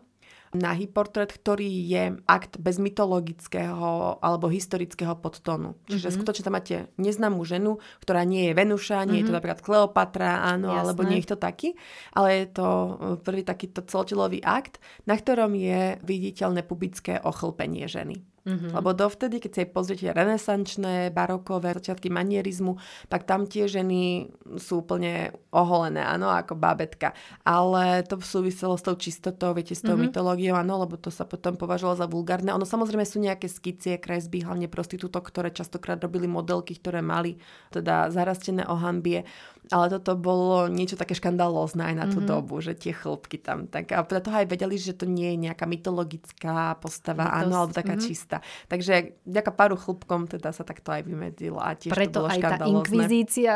nahý 0.56 0.88
portrét, 0.88 1.36
ktorý 1.36 1.68
je 1.68 2.04
akt 2.26 2.58
bez 2.58 2.80
mytologického 2.80 4.18
alebo 4.24 4.48
historického 4.48 5.20
podtónu. 5.20 5.76
Čiže 5.92 6.10
mm-hmm. 6.10 6.16
skutočne 6.16 6.44
tam 6.48 6.56
máte 6.56 6.76
neznámú 6.96 7.44
ženu, 7.44 7.84
ktorá 8.02 8.24
nie 8.24 8.50
je 8.50 8.58
Venuša, 8.58 9.04
nie 9.04 9.06
mm-hmm. 9.06 9.18
je 9.20 9.26
to 9.28 9.32
mhm. 9.32 9.38
napríklad 9.38 9.62
Kleopatra, 9.62 10.32
áno, 10.48 10.72
Jasné. 10.72 10.82
alebo 10.82 11.02
nie 11.04 11.20
je 11.22 11.30
to 11.36 11.38
taký, 11.38 11.70
ale 12.16 12.30
je 12.42 12.48
to 12.56 12.68
e, 12.68 12.92
prvý 13.22 13.42
takýto 13.44 13.84
celotelový 13.84 14.40
akt, 14.42 14.80
na 15.04 15.20
ktorom 15.20 15.54
je 15.54 16.00
viditeľné 16.02 16.64
pubické 16.64 17.20
ochlpenie 17.20 17.86
ženy. 17.92 18.24
Mm-hmm. 18.46 18.78
Lebo 18.78 18.94
dovtedy, 18.94 19.42
keď 19.42 19.52
si 19.52 19.64
pozriete 19.66 20.14
renesančné, 20.14 21.10
barokové, 21.10 21.74
začiatky 21.74 22.14
manierizmu, 22.14 22.78
tak 23.10 23.26
tam 23.26 23.50
tie 23.50 23.66
ženy 23.66 24.30
sú 24.62 24.86
úplne 24.86 25.34
oholené, 25.50 26.06
áno, 26.06 26.30
ako 26.30 26.54
bábetka. 26.54 27.18
Ale 27.42 28.06
to 28.06 28.22
súviselo 28.22 28.78
s 28.78 28.86
tou 28.86 28.94
čistotou, 28.94 29.58
viete, 29.58 29.74
s 29.74 29.82
tou 29.82 29.98
mm-hmm. 29.98 30.14
mytológiou, 30.14 30.56
áno, 30.62 30.78
lebo 30.86 30.94
to 31.02 31.10
sa 31.10 31.26
potom 31.26 31.58
považovalo 31.58 31.98
za 31.98 32.06
vulgárne. 32.06 32.54
Ono 32.54 32.70
samozrejme 32.70 33.02
sú 33.02 33.18
nejaké 33.18 33.50
skicie, 33.50 33.98
kresby, 33.98 34.46
hlavne 34.46 34.70
prostitútok, 34.70 35.26
ktoré 35.34 35.50
častokrát 35.50 35.98
robili 35.98 36.30
modelky, 36.30 36.78
ktoré 36.78 37.02
mali 37.02 37.42
teda 37.74 38.14
zarastené 38.14 38.62
ohambie 38.70 39.26
ale 39.72 39.86
toto 39.90 40.14
bolo 40.14 40.70
niečo 40.70 41.00
také 41.00 41.18
škandalózne 41.18 41.90
aj 41.90 41.96
na 41.96 42.06
tú 42.06 42.22
mm-hmm. 42.22 42.30
dobu, 42.30 42.62
že 42.62 42.78
tie 42.78 42.94
chlpky 42.94 43.42
tam. 43.42 43.66
Tak, 43.66 43.94
a 43.96 44.06
preto 44.06 44.30
aj 44.30 44.46
vedeli, 44.46 44.78
že 44.78 44.94
to 44.94 45.10
nie 45.10 45.34
je 45.34 45.38
nejaká 45.50 45.66
mytologická 45.66 46.78
postava, 46.78 47.26
Mytos. 47.26 47.40
áno, 47.42 47.54
alebo 47.64 47.74
taká 47.74 47.98
mm-hmm. 47.98 48.06
čistá. 48.06 48.38
Takže 48.70 49.18
vďaka 49.26 49.52
páru 49.56 49.76
chlpkom 49.80 50.30
teda 50.30 50.54
sa 50.54 50.62
takto 50.62 50.94
aj 50.94 51.02
vymedzilo 51.08 51.58
a 51.58 51.74
tiež 51.74 51.94
preto 51.94 52.22
to 52.22 52.28
bolo 52.28 52.30
aj 52.30 52.42
tá 52.42 52.58
inkvizícia. 52.66 53.54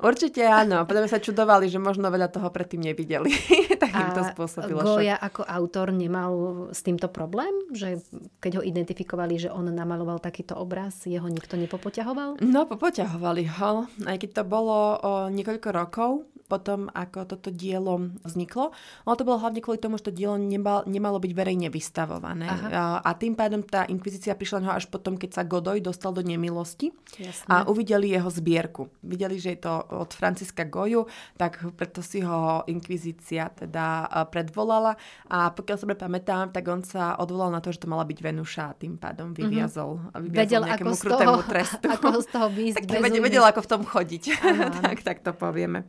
Určite 0.00 0.42
áno, 0.48 0.84
preto 0.88 1.04
sa 1.10 1.20
čudovali, 1.20 1.68
že 1.68 1.76
možno 1.76 2.08
veľa 2.08 2.32
toho 2.32 2.48
predtým 2.48 2.80
nevideli. 2.92 3.32
tak 3.82 3.92
im 3.92 4.10
to 4.16 4.22
spôsobilo 4.32 4.80
Goja 4.80 5.18
šok. 5.18 5.26
ako 5.28 5.42
autor 5.44 5.86
nemal 5.92 6.32
s 6.72 6.80
týmto 6.80 7.12
problém? 7.12 7.52
Že 7.74 8.00
keď 8.40 8.52
ho 8.60 8.62
identifikovali, 8.62 9.36
že 9.36 9.48
on 9.52 9.68
namaloval 9.68 10.22
takýto 10.22 10.56
obraz, 10.56 11.04
jeho 11.04 11.26
nikto 11.28 11.58
nepopoťahoval? 11.58 12.40
No, 12.40 12.64
popoťahovali 12.64 13.44
ho, 13.60 13.86
aj 14.06 14.16
keď 14.16 14.30
to 14.40 14.44
bolo 14.46 14.78
o 15.02 15.12
niekoľko 15.42 15.68
rokov 15.74 16.10
potom, 16.52 16.92
ako 16.92 17.24
toto 17.24 17.48
dielo 17.48 18.12
vzniklo. 18.28 18.76
Ono 19.08 19.16
to 19.16 19.24
bolo 19.24 19.40
hlavne 19.40 19.64
kvôli 19.64 19.80
tomu, 19.80 19.96
že 19.96 20.12
to 20.12 20.12
dielo 20.12 20.36
nemal, 20.36 20.84
nemalo 20.84 21.16
byť 21.16 21.32
verejne 21.32 21.72
vystavované. 21.72 22.44
A, 22.68 23.00
a 23.00 23.10
tým 23.16 23.32
pádom 23.32 23.64
tá 23.64 23.88
inkvizícia 23.88 24.36
prišla 24.36 24.60
na 24.60 24.66
ho 24.68 24.72
až 24.76 24.92
potom, 24.92 25.16
keď 25.16 25.40
sa 25.40 25.48
Godoy 25.48 25.80
dostal 25.80 26.12
do 26.12 26.20
nemilosti 26.20 26.92
Jasne. 27.16 27.48
a 27.48 27.64
uvideli 27.64 28.12
jeho 28.12 28.28
zbierku. 28.28 28.92
Videli, 29.00 29.40
že 29.40 29.56
je 29.56 29.64
to 29.64 29.80
od 29.96 30.12
Franciska 30.12 30.68
Goju, 30.68 31.08
tak 31.40 31.56
preto 31.72 32.04
si 32.04 32.20
ho 32.20 32.68
inkvizícia 32.68 33.48
teda 33.48 34.12
predvolala 34.28 35.00
a 35.32 35.56
pokiaľ 35.56 35.76
sa 35.80 35.86
pamätám, 35.88 36.52
tak 36.52 36.68
on 36.68 36.84
sa 36.84 37.16
odvolal 37.16 37.48
na 37.48 37.64
to, 37.64 37.72
že 37.72 37.80
to 37.80 37.88
mala 37.88 38.04
byť 38.04 38.18
Venuša 38.20 38.64
a 38.68 38.76
tým 38.76 39.00
pádom 39.00 39.32
mhm. 39.32 39.36
vyviazol, 39.40 40.04
mm-hmm. 40.04 40.20
vyviazol 40.20 40.44
vedel, 40.44 40.62
nejakému 40.68 40.92
ako 40.92 41.00
krutému 41.00 41.40
toho, 41.40 41.48
trestu. 41.48 41.86
Ako 41.96 42.06
z 42.20 42.28
toho 42.28 42.48
výjsť 42.52 42.76
tak 42.92 43.00
vedel, 43.00 43.22
vedel, 43.24 43.44
ako 43.48 43.60
v 43.64 43.68
tom 43.68 43.82
chodiť. 43.88 44.22
tak, 44.84 44.96
tak 45.00 45.16
to 45.24 45.31
povieme. 45.34 45.88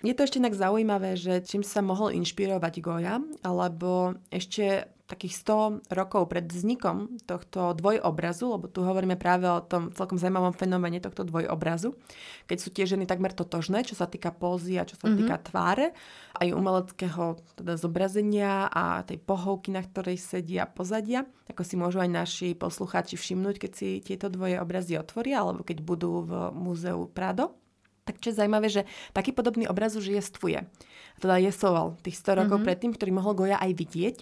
Je 0.00 0.16
to 0.16 0.24
ešte 0.24 0.40
inak 0.40 0.56
zaujímavé, 0.56 1.12
že 1.12 1.44
čím 1.44 1.60
sa 1.60 1.84
mohol 1.84 2.16
inšpirovať 2.16 2.74
Goja, 2.80 3.20
alebo 3.44 4.16
ešte 4.32 4.88
takých 5.10 5.42
100 5.42 5.90
rokov 5.90 6.30
pred 6.30 6.46
vznikom 6.46 7.18
tohto 7.26 7.74
dvojobrazu, 7.74 8.46
lebo 8.46 8.70
tu 8.70 8.86
hovoríme 8.86 9.18
práve 9.18 9.50
o 9.50 9.58
tom 9.58 9.90
celkom 9.90 10.22
zaujímavom 10.22 10.54
fenoméne 10.54 11.02
tohto 11.02 11.26
dvojobrazu, 11.26 11.98
keď 12.46 12.58
sú 12.62 12.70
tie 12.70 12.86
ženy 12.86 13.10
takmer 13.10 13.34
totožné, 13.34 13.82
čo 13.82 13.98
sa 13.98 14.06
týka 14.06 14.30
pózy 14.30 14.78
a 14.78 14.86
čo 14.86 14.94
sa 14.94 15.10
mm-hmm. 15.10 15.18
týka 15.18 15.36
tváre, 15.50 15.90
aj 16.38 16.54
umeleckého 16.54 17.42
teda 17.58 17.74
zobrazenia 17.74 18.70
a 18.70 19.02
tej 19.02 19.18
pohovky, 19.18 19.74
na 19.74 19.82
ktorej 19.82 20.22
sedia 20.22 20.70
pozadia, 20.70 21.26
ako 21.50 21.66
si 21.66 21.74
môžu 21.74 21.98
aj 21.98 22.10
naši 22.14 22.48
poslucháči 22.54 23.18
všimnúť, 23.18 23.58
keď 23.58 23.72
si 23.74 23.98
tieto 23.98 24.30
dvoje 24.30 24.62
obrazy 24.62 24.94
otvoria, 24.94 25.42
alebo 25.42 25.66
keď 25.66 25.82
budú 25.82 26.22
v 26.22 26.32
múzeu 26.54 27.10
Prado. 27.10 27.58
Tak 28.10 28.18
čo 28.18 28.34
je 28.34 28.38
zaujímavé, 28.42 28.66
že 28.66 28.82
taký 29.14 29.30
podobný 29.30 29.70
obraz 29.70 29.94
už 29.94 30.10
jestvuje. 30.10 30.66
Teda 31.22 31.38
jesoval 31.38 31.94
tých 32.02 32.18
100 32.18 32.42
rokov 32.42 32.58
mm-hmm. 32.58 32.66
predtým, 32.66 32.92
ktorý 32.96 33.10
mohol 33.14 33.38
Goja 33.38 33.62
aj 33.62 33.70
vidieť, 33.76 34.16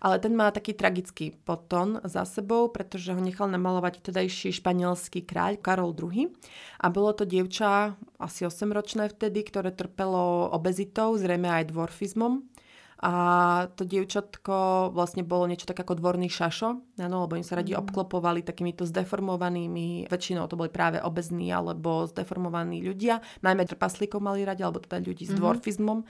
ale 0.00 0.16
ten 0.16 0.32
má 0.32 0.48
taký 0.48 0.72
tragický 0.72 1.36
potón 1.44 2.00
za 2.08 2.24
sebou, 2.24 2.72
pretože 2.72 3.12
ho 3.12 3.20
nechal 3.20 3.52
namalovať 3.52 4.00
vtedajší 4.00 4.64
španielský 4.64 5.28
kráľ 5.28 5.60
Karol 5.60 5.92
II. 5.92 6.32
A 6.80 6.86
bolo 6.88 7.12
to 7.12 7.28
dievča 7.28 8.00
asi 8.16 8.48
8-ročné 8.48 9.12
vtedy, 9.12 9.44
ktoré 9.44 9.74
trpelo 9.76 10.48
obezitou, 10.48 11.12
zrejme 11.20 11.52
aj 11.52 11.74
dvorfizmom 11.74 12.53
a 13.04 13.14
to 13.76 13.84
dievčatko 13.84 14.88
vlastne 14.96 15.20
bolo 15.20 15.44
niečo 15.44 15.68
tak 15.68 15.76
ako 15.76 16.00
dvorný 16.00 16.32
šašo, 16.32 16.96
ano, 16.96 17.16
lebo 17.28 17.36
oni 17.36 17.44
sa 17.44 17.60
radi 17.60 17.76
mm. 17.76 17.84
obklopovali 17.84 18.40
takýmito 18.40 18.88
zdeformovanými, 18.88 20.08
väčšinou 20.08 20.48
to 20.48 20.56
boli 20.56 20.72
práve 20.72 21.04
obezní 21.04 21.52
alebo 21.52 22.08
zdeformovaní 22.08 22.80
ľudia, 22.80 23.20
najmä 23.44 23.68
trpaslíkov 23.68 24.24
mali 24.24 24.48
radi, 24.48 24.64
alebo 24.64 24.80
teda 24.80 25.04
ľudí 25.04 25.28
s 25.28 25.36
mm. 25.36 25.38
dvorfizmom. 25.38 26.00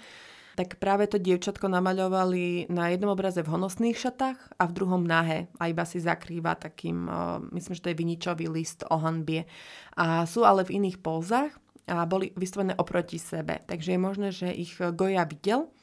Tak 0.55 0.79
práve 0.79 1.11
to 1.11 1.19
dievčatko 1.19 1.67
namaľovali 1.67 2.71
na 2.71 2.95
jednom 2.95 3.11
obraze 3.11 3.43
v 3.43 3.51
honosných 3.51 3.99
šatách 3.99 4.39
a 4.55 4.63
v 4.71 4.75
druhom 4.79 5.03
nahé 5.03 5.51
a 5.59 5.67
iba 5.67 5.83
si 5.83 5.99
zakrýva 5.99 6.55
takým, 6.55 7.11
myslím, 7.51 7.75
že 7.75 7.83
to 7.83 7.91
je 7.91 7.99
viničový 7.99 8.47
list 8.47 8.87
o 8.87 9.03
hanbie. 9.03 9.51
A 9.99 10.31
sú 10.31 10.47
ale 10.47 10.63
v 10.63 10.79
iných 10.79 11.03
pózach 11.03 11.51
a 11.91 12.07
boli 12.07 12.31
vystavené 12.39 12.79
oproti 12.79 13.19
sebe. 13.19 13.67
Takže 13.67 13.99
je 13.99 14.01
možné, 14.01 14.29
že 14.31 14.47
ich 14.55 14.79
Goja 14.79 15.27
videl 15.27 15.74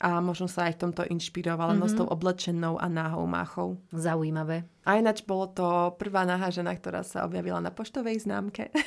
a 0.00 0.16
možno 0.24 0.48
sa 0.48 0.72
aj 0.72 0.74
v 0.74 0.80
tomto 0.88 1.02
inšpirovala 1.04 1.76
mm-hmm. 1.76 1.84
no 1.84 1.92
s 1.92 1.94
tou 1.94 2.08
oblečenou 2.08 2.80
a 2.80 2.88
náhou 2.88 3.28
máchou. 3.28 3.76
Zaujímavé. 3.92 4.64
A 4.88 4.96
ináč 4.96 5.20
bolo 5.28 5.52
to 5.52 5.92
prvá 6.00 6.24
nahá 6.24 6.48
žena, 6.48 6.72
ktorá 6.72 7.04
sa 7.04 7.28
objavila 7.28 7.60
na 7.60 7.68
poštovej 7.68 8.24
známke. 8.24 8.72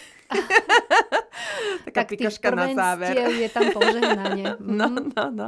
Taká 1.85 2.03
tak 2.03 2.09
pikoška 2.09 2.49
na 2.49 2.73
záver. 2.73 3.13
je 3.29 3.49
tam 3.53 3.69
požehnanie. 3.69 4.57
no, 4.79 4.89
no, 4.89 5.23
no. 5.29 5.47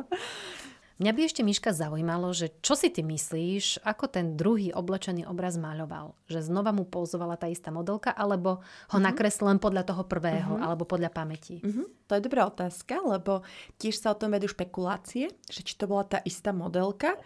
Mňa 0.96 1.12
by 1.12 1.22
ešte 1.28 1.44
Miška 1.44 1.76
zaujímalo, 1.76 2.32
že 2.32 2.56
čo 2.64 2.72
si 2.80 2.88
ty 2.88 3.04
myslíš, 3.04 3.84
ako 3.84 4.08
ten 4.08 4.40
druhý 4.40 4.72
oblečený 4.72 5.28
obraz 5.28 5.60
maľoval? 5.60 6.16
Že 6.32 6.48
znova 6.48 6.72
mu 6.72 6.88
pouzovala 6.88 7.36
tá 7.36 7.52
istá 7.52 7.68
modelka, 7.68 8.16
alebo 8.16 8.64
ho 8.64 8.96
mm-hmm. 8.96 9.04
nakreslil 9.04 9.52
len 9.52 9.60
podľa 9.60 9.92
toho 9.92 10.08
prvého, 10.08 10.56
mm-hmm. 10.56 10.64
alebo 10.64 10.88
podľa 10.88 11.12
pamäti? 11.12 11.60
Mm-hmm. 11.60 12.08
To 12.08 12.12
je 12.16 12.24
dobrá 12.24 12.48
otázka, 12.48 13.04
lebo 13.04 13.44
tiež 13.76 14.00
sa 14.00 14.16
o 14.16 14.20
tom 14.20 14.32
vedú 14.32 14.48
špekulácie, 14.48 15.36
že 15.52 15.62
či 15.68 15.76
to 15.76 15.84
bola 15.84 16.08
tá 16.08 16.24
istá 16.24 16.56
modelka, 16.56 17.20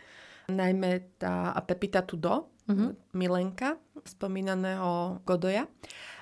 najmä 0.49 1.21
tá 1.21 1.53
Pepita 1.61 2.01
Tudo, 2.01 2.49
mm-hmm. 2.65 3.13
Milenka, 3.13 3.77
spomínaného 4.01 5.21
Godoja 5.21 5.69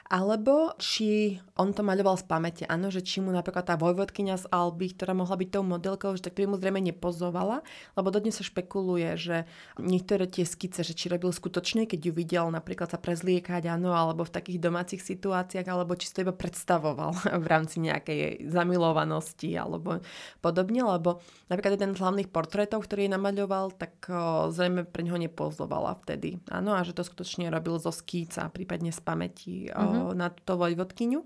alebo 0.08 0.72
či 0.80 1.40
on 1.58 1.74
to 1.74 1.82
maľoval 1.82 2.16
z 2.16 2.26
pamäte, 2.30 2.64
áno, 2.70 2.94
že 2.94 3.02
či 3.02 3.20
mu 3.20 3.34
napríklad 3.34 3.66
tá 3.66 3.76
vojvodkynia 3.76 4.38
z 4.38 4.46
Alby, 4.54 4.94
ktorá 4.94 5.18
mohla 5.18 5.36
byť 5.36 5.50
tou 5.50 5.66
modelkou, 5.66 6.14
že 6.14 6.30
tak 6.30 6.38
mu 6.46 6.56
zrejme 6.56 6.80
nepozovala, 6.80 7.66
lebo 7.98 8.08
dodnes 8.14 8.38
sa 8.38 8.46
špekuluje, 8.46 9.10
že 9.18 9.38
niektoré 9.82 10.30
tie 10.30 10.46
skice, 10.46 10.86
že 10.86 10.94
či 10.94 11.10
robil 11.10 11.34
skutočne, 11.34 11.90
keď 11.90 12.00
ju 12.08 12.12
videl 12.14 12.46
napríklad 12.54 12.94
sa 12.94 13.02
prezliekať, 13.02 13.68
áno, 13.68 13.98
alebo 13.98 14.22
v 14.24 14.36
takých 14.38 14.62
domácich 14.62 15.02
situáciách, 15.02 15.66
alebo 15.66 15.98
či 15.98 16.08
si 16.08 16.14
to 16.14 16.24
iba 16.30 16.36
predstavoval 16.36 17.12
v 17.44 17.46
rámci 17.50 17.82
nejakej 17.82 18.48
zamilovanosti 18.48 19.58
alebo 19.58 20.00
podobne, 20.40 20.86
lebo 20.86 21.20
napríklad 21.50 21.76
jeden 21.76 21.98
z 21.98 22.02
hlavných 22.06 22.30
portrétov, 22.30 22.86
ktorý 22.86 23.10
namaľoval, 23.10 23.74
tak 23.76 24.06
zrejme 24.54 24.86
pre 24.86 25.02
neho 25.02 25.18
nepozovala 25.18 25.98
vtedy. 26.06 26.38
Áno, 26.54 26.78
a 26.78 26.86
že 26.86 26.94
to 26.94 27.02
skutočne 27.02 27.50
robil 27.50 27.82
zo 27.82 27.90
skýca, 27.90 28.54
prípadne 28.54 28.94
z 28.94 29.02
pamäti 29.02 29.56
o, 29.74 29.97
mm-hmm. 29.98 30.18
na 30.18 30.28
túto 30.30 30.54
vojvodkyňu 30.62 31.22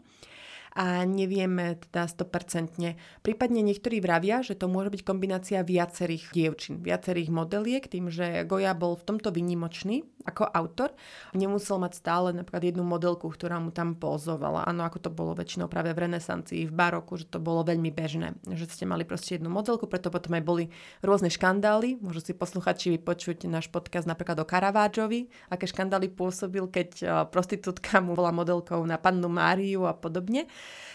a 0.72 1.04
nevieme 1.04 1.76
teda 1.88 2.08
100%. 2.08 2.96
Prípadne 3.20 3.60
niektorí 3.60 4.00
vravia, 4.00 4.40
že 4.40 4.56
to 4.56 4.72
môže 4.72 4.88
byť 4.88 5.02
kombinácia 5.04 5.60
viacerých 5.68 6.32
dievčín, 6.32 6.80
viacerých 6.80 7.28
modeliek, 7.28 7.84
tým, 7.92 8.08
že 8.08 8.48
Goja 8.48 8.72
bol 8.72 8.96
v 8.96 9.04
tomto 9.04 9.36
vynimočný 9.36 10.08
ako 10.26 10.48
autor. 10.50 10.94
Nemusel 11.34 11.82
mať 11.82 11.98
stále 11.98 12.30
napríklad 12.32 12.62
jednu 12.74 12.84
modelku, 12.86 13.28
ktorá 13.30 13.58
mu 13.58 13.74
tam 13.74 13.98
pozovala. 13.98 14.66
Áno, 14.70 14.86
ako 14.86 14.98
to 15.02 15.10
bolo 15.10 15.34
väčšinou 15.34 15.68
práve 15.68 15.92
v 15.92 16.08
renesancii, 16.08 16.70
v 16.70 16.74
baroku, 16.74 17.18
že 17.18 17.28
to 17.28 17.42
bolo 17.42 17.66
veľmi 17.66 17.90
bežné. 17.90 18.38
Že 18.46 18.66
ste 18.70 18.86
mali 18.86 19.04
proste 19.04 19.38
jednu 19.38 19.50
modelku, 19.50 19.90
preto 19.90 20.14
potom 20.14 20.38
aj 20.38 20.44
boli 20.46 20.66
rôzne 21.02 21.34
škandály. 21.34 22.00
Môžu 22.00 22.22
si 22.22 22.34
posluchači 22.38 22.94
vypočuť 22.98 23.50
náš 23.50 23.68
podcast 23.68 24.06
napríklad 24.06 24.40
o 24.42 24.46
Caravaggiovi, 24.46 25.28
aké 25.50 25.66
škandály 25.66 26.14
pôsobil, 26.14 26.66
keď 26.70 26.90
e, 27.02 27.06
prostitútka 27.30 28.00
mu 28.00 28.14
bola 28.14 28.30
modelkou 28.34 28.82
na 28.86 29.02
pannu 29.02 29.28
Máriu 29.28 29.90
a 29.90 29.94
podobne. 29.98 30.46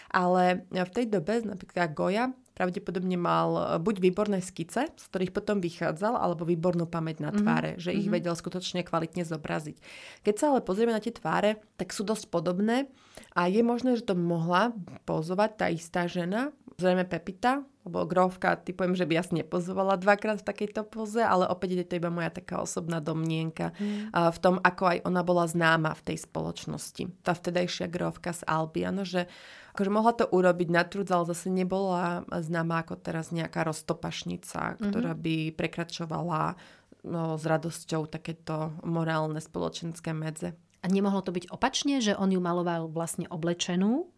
Ale 0.07 0.63
v 0.71 0.91
tej 0.91 1.05
dobe 1.11 1.43
napríklad 1.43 1.91
Goja 1.91 2.31
pravdepodobne 2.57 3.13
mal 3.21 3.49
e, 3.53 3.61
buď 3.77 4.01
výborné 4.01 4.41
skice, 4.41 4.89
z 4.89 5.05
ktorých 5.13 5.29
potom 5.29 5.61
vychádzal, 5.61 6.17
alebo 6.17 6.41
výbornú 6.41 6.89
pamäť 6.89 7.21
na 7.21 7.29
mhm. 7.29 7.37
tváre, 7.37 7.71
mm-hmm. 7.77 7.85
že 7.85 7.93
ich 7.93 8.09
mhm. 8.09 8.13
vedel 8.17 8.33
skutočne 8.33 8.81
kvalitne 8.81 9.21
zobraziť. 9.21 9.77
Keď 10.25 10.35
sa 10.35 10.45
ale 10.49 10.65
pozrieme 10.65 10.97
na 10.97 11.03
tie 11.03 11.13
tváre, 11.13 11.61
tak 11.77 11.93
sú 11.93 12.01
dosť 12.01 12.33
podobné 12.33 12.89
a 13.37 13.45
je 13.45 13.61
možné, 13.61 13.93
že 13.93 14.09
to 14.09 14.17
mohla 14.17 14.73
pozovať 15.05 15.51
tá 15.61 15.67
istá 15.69 16.09
žena, 16.09 16.49
zrejme 16.81 17.05
Pepita, 17.05 17.61
lebo 17.87 18.03
Grovka, 18.03 18.59
typujem, 18.59 18.99
že 18.99 19.07
by 19.07 19.23
asi 19.23 19.39
nepozovala 19.39 19.95
dvakrát 19.95 20.43
v 20.43 20.47
takejto 20.51 20.83
poze, 20.83 21.23
ale 21.23 21.47
opäť 21.47 21.79
je 21.79 21.87
to 21.87 21.97
iba 22.03 22.11
moja 22.11 22.27
taká 22.27 22.59
osobná 22.59 22.99
domnienka 22.99 23.71
mm. 23.79 24.11
v 24.11 24.37
tom, 24.43 24.59
ako 24.59 24.83
aj 24.91 24.97
ona 25.07 25.23
bola 25.23 25.47
známa 25.47 25.95
v 25.95 26.05
tej 26.13 26.27
spoločnosti. 26.27 27.23
Tá 27.23 27.31
vtedajšia 27.31 27.87
Grovka 27.87 28.35
z 28.35 28.43
Alby, 28.43 28.83
ano, 28.83 29.07
že 29.07 29.31
akože 29.71 29.91
mohla 29.93 30.13
to 30.17 30.27
urobiť 30.27 30.69
na 30.73 30.83
trud, 30.83 31.07
ale 31.07 31.31
zase 31.31 31.47
nebola 31.47 32.27
známa 32.27 32.83
ako 32.83 32.99
teraz 32.99 33.31
nejaká 33.31 33.63
roztopašnica, 33.63 34.75
mm-hmm. 34.75 34.83
ktorá 34.83 35.15
by 35.15 35.35
prekračovala 35.55 36.59
no, 37.07 37.39
s 37.39 37.43
radosťou 37.47 38.11
takéto 38.11 38.75
morálne 38.83 39.39
spoločenské 39.39 40.11
medze. 40.11 40.57
A 40.83 40.91
nemohlo 40.91 41.23
to 41.23 41.31
byť 41.31 41.53
opačne, 41.53 42.03
že 42.03 42.17
on 42.19 42.33
ju 42.33 42.41
maloval 42.43 42.91
vlastne 42.91 43.29
oblečenú 43.31 44.11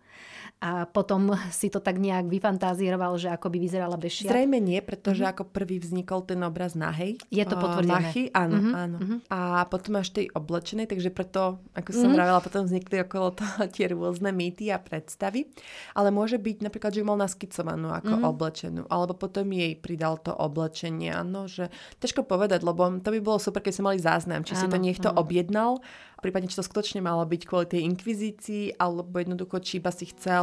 a 0.60 0.84
potom 0.90 1.32
si 1.56 1.72
to 1.72 1.80
tak 1.80 2.02
nejak 2.02 2.28
vyfantázíroval, 2.28 3.16
že 3.16 3.32
ako 3.32 3.48
by 3.48 3.58
vyzerala 3.62 3.96
bez 3.96 4.20
šiat? 4.20 4.34
Zrejme 4.34 4.60
nie, 4.60 4.82
pretože 4.84 5.24
mm-hmm. 5.24 5.40
ako 5.40 5.44
prvý 5.56 5.78
vznikol 5.80 6.26
ten 6.28 6.42
obraz 6.44 6.76
nahej. 6.76 7.16
Je 7.32 7.46
to 7.48 7.56
potvrdené. 7.56 7.94
Machy, 7.94 8.24
áno, 8.36 8.58
mm-hmm. 8.60 8.74
áno. 8.76 8.98
Mm-hmm. 9.00 9.20
A 9.32 9.64
potom 9.72 10.02
až 10.02 10.12
tej 10.12 10.28
oblečenej, 10.36 10.92
takže 10.92 11.16
preto, 11.16 11.64
ako 11.78 11.90
som 11.96 12.12
mm-hmm. 12.12 12.16
vravela, 12.20 12.40
potom 12.44 12.62
vznikli 12.68 12.96
okolo 13.06 13.28
toho 13.40 13.62
tie 13.72 13.86
rôzne 13.94 14.36
mýty 14.36 14.68
a 14.74 14.82
predstavy. 14.84 15.48
Ale 15.96 16.12
môže 16.12 16.36
byť 16.36 16.58
napríklad, 16.66 16.92
že 16.92 17.00
ju 17.02 17.08
mal 17.08 17.20
naskicovanú 17.22 17.96
ako 17.96 18.20
mm-hmm. 18.20 18.32
oblečenú, 18.34 18.82
alebo 18.92 19.16
potom 19.16 19.48
jej 19.48 19.80
pridal 19.80 20.20
to 20.20 20.36
oblečenie. 20.36 21.16
Áno, 21.16 21.48
že 21.48 21.72
ťažko 22.04 22.28
povedať, 22.28 22.68
lebo 22.68 23.00
to 23.00 23.10
by 23.16 23.20
bolo 23.24 23.40
super, 23.40 23.64
keď 23.64 23.80
sme 23.80 23.96
mali 23.96 24.00
záznam, 24.04 24.44
či 24.44 24.60
áno, 24.60 24.62
si 24.62 24.66
to 24.68 24.78
niekto 24.78 25.08
áno. 25.14 25.24
objednal 25.24 25.80
prípadne 26.20 26.52
či 26.52 26.60
to 26.60 26.68
skutočne 26.68 27.00
malo 27.00 27.24
byť 27.24 27.42
kvôli 27.48 27.66
tej 27.66 27.82
inkvizícii, 27.88 28.76
alebo 28.76 29.24
jednoducho 29.24 29.64
či 29.64 29.80
iba 29.80 29.88
si 29.90 30.12
chcel 30.12 30.39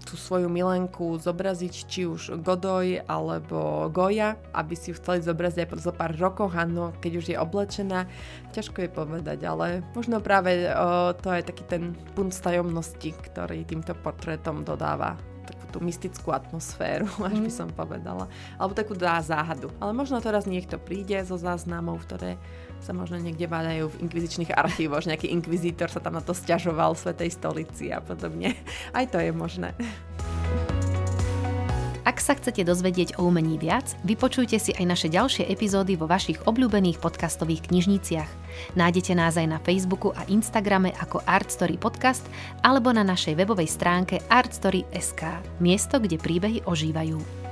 tú 0.00 0.16
svoju 0.16 0.48
milenku 0.48 1.20
zobraziť, 1.20 1.74
či 1.84 2.08
už 2.08 2.40
Godoj 2.40 3.04
alebo 3.04 3.90
Goja, 3.92 4.40
aby 4.56 4.72
si 4.72 4.92
ju 4.92 4.94
chceli 4.96 5.20
zobraziť 5.20 5.68
aj 5.68 5.84
za 5.84 5.92
pár 5.92 6.16
rokov, 6.16 6.56
áno, 6.56 6.96
keď 7.04 7.12
už 7.20 7.26
je 7.34 7.36
oblečená. 7.36 8.08
Ťažko 8.56 8.86
je 8.86 8.90
povedať, 8.90 9.44
ale 9.44 9.84
možno 9.92 10.24
práve 10.24 10.72
o, 10.72 11.12
to 11.12 11.28
je 11.36 11.44
taký 11.44 11.64
ten 11.68 11.92
punt 12.16 12.32
tajomnosti, 12.32 13.12
ktorý 13.12 13.68
týmto 13.68 13.92
portrétom 14.00 14.64
dodáva 14.64 15.20
tú 15.70 15.78
mystickú 15.78 16.34
atmosféru, 16.34 17.06
až 17.28 17.38
by 17.38 17.50
mhm. 17.50 17.58
som 17.64 17.68
povedala. 17.70 18.26
Alebo 18.58 18.74
takú 18.74 18.98
dá 18.98 19.22
záhadu. 19.22 19.70
Ale 19.78 19.94
možno 19.94 20.18
teraz 20.18 20.44
niekto 20.44 20.76
príde 20.76 21.16
zo 21.22 21.38
záznamov, 21.38 22.02
ktoré 22.04 22.36
sa 22.80 22.96
možno 22.96 23.20
niekde 23.20 23.44
váľajú 23.44 23.92
v 23.92 24.00
inkvizičných 24.08 24.56
archívoch, 24.56 25.04
nejaký 25.04 25.28
inkvizítor 25.30 25.92
sa 25.92 26.00
tam 26.00 26.16
na 26.16 26.24
to 26.24 26.32
stiažoval 26.32 26.96
v 26.96 27.02
Svetej 27.06 27.30
stolici 27.36 27.92
a 27.92 28.00
podobne. 28.00 28.56
Aj 28.96 29.04
to 29.06 29.20
je 29.20 29.30
možné. 29.30 29.76
Ak 32.10 32.18
sa 32.18 32.34
chcete 32.34 32.66
dozvedieť 32.66 33.22
o 33.22 33.30
umení 33.30 33.54
viac, 33.54 33.94
vypočujte 34.02 34.58
si 34.58 34.74
aj 34.74 34.82
naše 34.82 35.06
ďalšie 35.14 35.46
epizódy 35.46 35.94
vo 35.94 36.10
vašich 36.10 36.42
obľúbených 36.42 36.98
podcastových 36.98 37.70
knižniciach. 37.70 38.26
Nájdete 38.74 39.14
nás 39.14 39.38
aj 39.38 39.46
na 39.46 39.62
Facebooku 39.62 40.10
a 40.18 40.26
Instagrame 40.26 40.90
ako 40.98 41.22
Art 41.22 41.54
Story 41.54 41.78
Podcast 41.78 42.26
alebo 42.66 42.90
na 42.90 43.06
našej 43.06 43.38
webovej 43.38 43.70
stránke 43.70 44.18
artstory.sk, 44.26 45.22
miesto, 45.62 46.02
kde 46.02 46.18
príbehy 46.18 46.66
ožívajú. 46.66 47.49